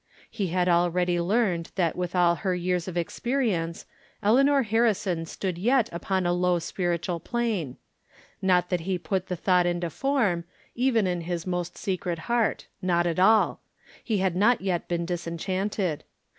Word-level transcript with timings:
He 0.31 0.47
had 0.47 0.67
already 0.67 1.19
learned 1.21 1.71
that 1.75 1.95
with 1.95 2.15
all 2.15 2.33
her 2.37 2.55
years 2.55 2.87
of 2.87 2.97
experience 2.97 3.85
Eleanor 4.23 4.63
Harrison 4.63 5.27
stood 5.27 5.59
yet 5.59 5.89
upon 5.93 6.25
a 6.25 6.33
low 6.33 6.57
spiritual 6.57 7.19
plane; 7.19 7.77
not 8.41 8.69
that 8.69 8.79
he 8.89 8.97
put 8.97 9.27
the 9.27 9.35
thought 9.35 9.67
into 9.67 9.91
form, 9.91 10.45
even 10.73 11.05
in 11.05 11.21
his 11.21 11.45
most 11.45 11.77
secret 11.77 12.17
heart. 12.25 12.65
Not 12.81 13.05
at 13.05 13.19
all. 13.19 13.61
He 14.03 14.17
had 14.17 14.35
not 14.35 14.61
yet 14.61 14.87
been 14.87 15.05
disenchanted. 15.05 16.03